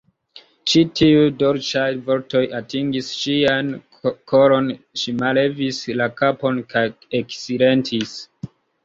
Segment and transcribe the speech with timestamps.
[0.69, 3.69] Ĉi tiuj dolĉaj vortoj atingis ŝian
[4.33, 4.71] koron;
[5.03, 6.85] ŝi mallevis la kapon kaj
[7.21, 8.17] eksilentis.